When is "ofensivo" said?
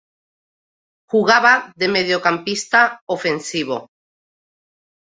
3.19-3.77